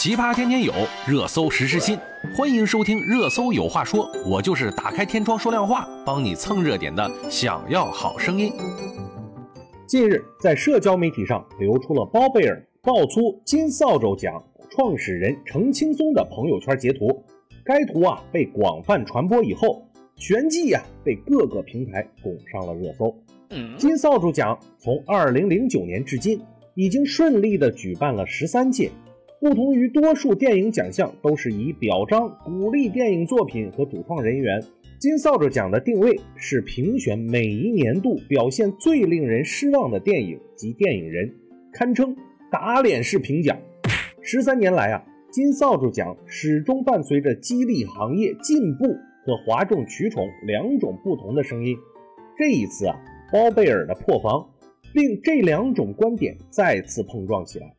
[0.00, 0.72] 奇葩天天有，
[1.08, 1.98] 热搜时时新。
[2.32, 7.10] 欢迎收听《热搜有话说》，我就是打开天窗说亮话，帮你蹭热点的。
[7.28, 8.52] 想要好声音。
[9.88, 14.40] 近日，在社交媒体上流出了包贝尔爆粗金扫帚奖
[14.70, 17.24] 创始人程青松的朋友圈截图。
[17.64, 19.82] 该图啊被广泛传播以后，
[20.14, 23.12] 旋即呀被各个平台拱上了热搜。
[23.76, 26.40] 金扫帚奖从2009年至今，
[26.76, 28.92] 已经顺利的举办了十三届。
[29.40, 34.60] 不同于多数电影奖项都是以表彰、鼓励电影作品和主创人员，
[34.98, 41.32] 金扫帚奖的定位是评选每一年度表现最令人失望的电影及电影人，
[41.72, 42.16] 堪称
[42.50, 43.56] 打脸式评奖。
[44.22, 48.86] 十三年来啊，金扫帚奖始终伴随着激励行业进步
[49.24, 51.76] 和哗众取宠两种不同的声音。
[52.36, 52.96] 这一次啊，
[53.32, 54.44] 包贝尔的破防，
[54.94, 57.77] 令这两种观点再次碰撞起来。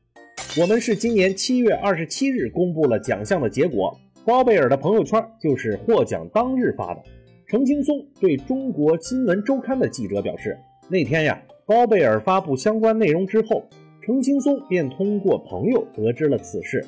[0.60, 7.02] 我们是今年七月二十七日公布了奖项的结果，包贝尔的朋友圈就是获奖当日发的。
[7.48, 10.58] 程青松对中国新闻周刊的记者表示，
[10.90, 13.70] 那天呀，包贝尔发布相关内容之后，
[14.02, 16.86] 程青松便通过朋友得知了此事。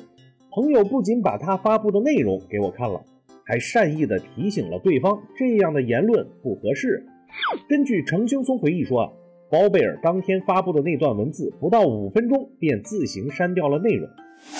[0.50, 3.02] 朋友不仅把他发布的内容给我看了，
[3.42, 7.06] 还善意地提醒了对方这样的言论不合适。
[7.70, 9.12] 根据程青松回忆说啊。
[9.52, 14.08] 包贝尔当天发布的那段文字，不到五分钟便自行删掉了内容。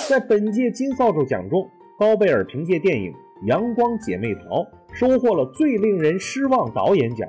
[0.07, 1.67] 在本届金扫帚奖中，
[1.99, 3.11] 包贝尔凭借电影
[3.47, 4.61] 《阳光姐妹淘》
[4.93, 7.27] 收获了最令人失望导演奖。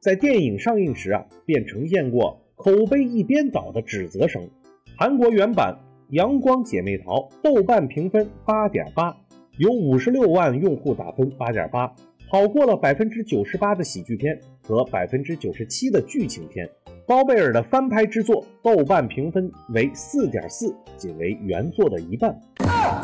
[0.00, 4.48] 在电影上映时啊，便呈现过口碑一边倒的指责声。
[4.96, 5.76] 韩国原版
[6.16, 9.14] 《阳光姐妹淘》豆瓣评分八点八，
[9.58, 11.94] 有五十六万用户打分八点八，
[12.30, 16.66] 好过了百分之九十八的喜剧片和百分之九十七的剧情片。
[17.12, 22.34] 包贝尔的翻拍之作，豆瓣评分为四点四，仅为原作的一半。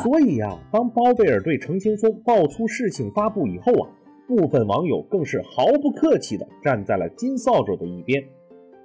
[0.01, 3.87] 所以呀，当包贝尔对程青松爆出事情发布以后啊，
[4.27, 8.23] 部分网友更是毫不客气地站在了金扫帚的一边。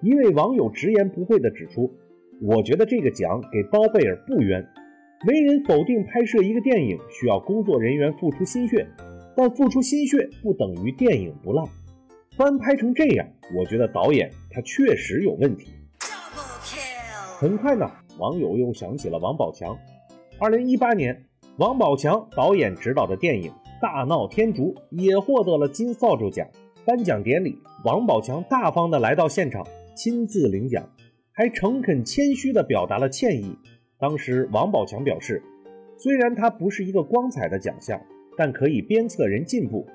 [0.03, 1.91] 一位网友直言不讳地指出
[2.47, 4.63] ：“我觉得这个奖给包贝尔不冤。
[5.27, 8.87] 没人否定拍摄一个电影需要工作人员付出心血，
[9.35, 11.65] 但付出心血不等于电影不烂。”
[12.37, 15.69] 翻拍成这样，我觉得导演他确实有问题。
[17.39, 19.79] 很快呢，网友又想起了王宝强。
[20.41, 21.27] 二零一八年，
[21.59, 26.49] 王宝强导演执导的电影《大闹天竺》也获得了金扫帚奖。
[26.85, 29.65] 颁奖典礼，王宝强大方的来到现场，
[29.95, 30.91] 亲自领奖，
[31.31, 33.57] 还诚恳谦虚的表达了歉意。
[33.97, 35.41] 当时，王宝强表示，
[35.97, 38.01] 虽然它不是一个光彩的奖项，
[38.37, 39.87] 但可以鞭策人进步。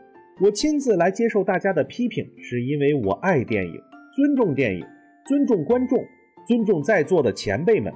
[0.41, 3.73] 我亲自来接受大家的批评，是因为我爱电影，
[4.15, 4.85] 尊重电影，
[5.27, 6.01] 尊重观众，
[6.47, 7.93] 尊重在座的前辈们。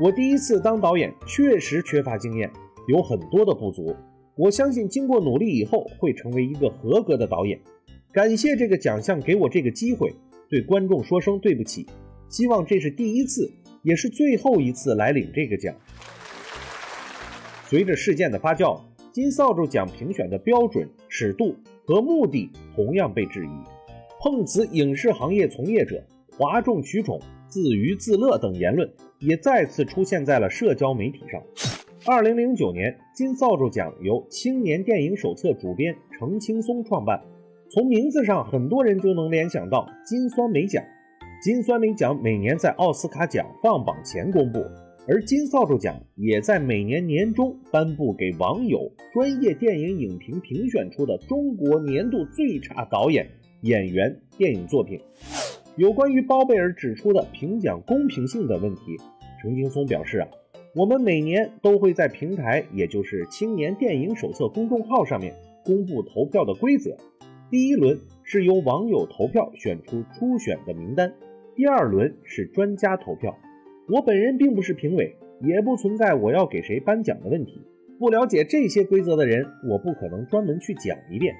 [0.00, 2.48] 我第一次当导演，确实缺乏经验，
[2.86, 3.96] 有很多的不足。
[4.36, 7.58] 我相信经过努力以后，会成为一个合格的导演。
[8.12, 10.14] 感谢这个奖项给我这个机会，
[10.48, 11.88] 对观众说声对不起。
[12.28, 13.50] 希望这是第一次，
[13.82, 15.74] 也是最后一次来领这个奖。
[17.66, 18.80] 随着事件的发酵，
[19.12, 21.54] 金扫帚奖评选的标准、尺度。
[21.86, 23.50] 和目的同样被质疑，
[24.20, 26.00] 碰瓷影视行业从业者、
[26.38, 28.88] 哗众取宠、自娱自乐等言论
[29.18, 31.42] 也再次出现在了社交媒体上。
[32.06, 37.20] 二零零九年，金扫帚奖由青年电影手册主编程青松创办，
[37.72, 40.84] 从名字上很多人就能联想到金酸梅奖。
[41.42, 44.60] 金酸梅奖每年在奥斯卡奖放榜前公布。
[45.08, 53.26] 而金扫帚奖也在每年年中颁布给网友、专业电影影评评选出的中国年度最差导演、
[53.62, 55.00] 演员、电影作品。
[55.76, 58.98] 有关于包贝尔指出的评奖公平性的问题，
[59.40, 60.28] 程青松表示啊，
[60.76, 65.34] 我们每年都会在平台，也就是青年电影手册公众号上面
[65.64, 66.96] 公布投票的规则。
[67.50, 71.14] 第一轮是由网友投票选出初选的名单，
[71.56, 73.36] 第二轮是专家投票。
[73.92, 77.60] 我本人并不是评委，也不存在我要给谁颁奖的问题。
[77.98, 81.34] 不了解这些规则的人，我不可能专门去讲一遍。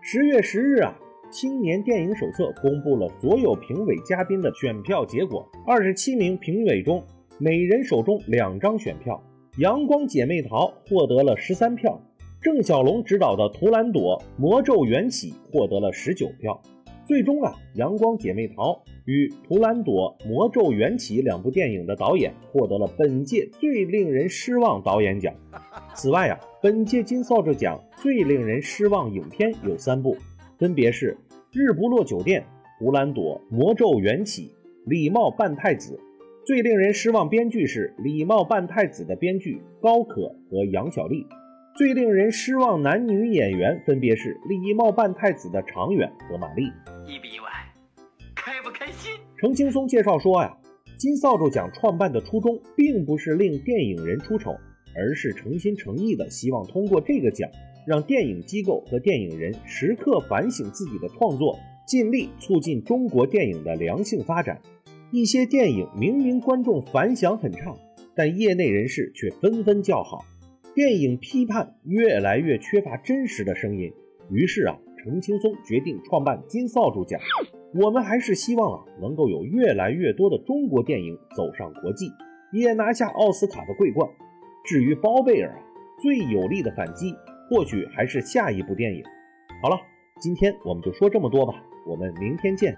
[0.00, 0.98] 十月十日啊，
[1.30, 5.46] 青年电影手册公布了所有评委嘉宾的选票结果。
[5.66, 7.04] 二十七名评委中，
[7.38, 9.22] 每人手中两张选票。
[9.58, 12.00] 阳光姐妹淘获得了十三票，
[12.40, 16.58] 郑晓龙执导的《图兰朵：魔咒缘起》获得了十九票。
[17.04, 18.72] 最终啊，《阳光姐妹淘》
[19.06, 25.34] 与《图兰朵：魔咒缘起》两部电影的导演获得了本届最令人失望导演奖。
[25.94, 30.16] 此外啊，本届金扫帚奖最令人失望影片有三部，
[30.58, 31.18] 分别是
[31.52, 32.40] 《日不落酒店》
[32.78, 34.44] 《图兰朵：魔咒缘起》
[34.84, 35.96] 《礼貌扮太子》。
[36.44, 41.26] 最令人失望编剧是《礼貌扮太子》的编剧高可和杨小丽。
[41.74, 46.64] 最令人失望男女演员分别是《礼貌扮太子》的常远和马丽。
[47.06, 47.48] 意不意外？
[48.34, 49.10] 开不开心？
[49.38, 50.54] 程青松介绍说呀，
[50.98, 54.54] 金扫帚奖创办的初衷并不是令电影人出丑，
[54.94, 57.50] 而是诚心诚意的希望通过这个奖，
[57.86, 64.60] 让电影机构和电影人时刻反省自己的创作，尽力促进中国电影的良性发展。
[65.10, 67.74] 一些电影明明观众反响很差，
[68.14, 70.22] 但业内人士却纷纷叫好。
[70.74, 73.92] 电影批判越来越缺乏真实的声音，
[74.30, 77.20] 于是啊，程青松决定创办金扫帚奖。
[77.74, 82.10] 我们还是希望啊，能够有越来越多的中国电影走上国际，
[82.52, 84.08] 也拿下奥斯卡的桂冠。
[84.64, 85.58] 至于包贝尔啊，
[86.00, 87.14] 最有力的反击，
[87.50, 89.04] 或许还是下一部电影。
[89.62, 89.76] 好了，
[90.20, 92.74] 今天我们就说这么多吧，我们明天见。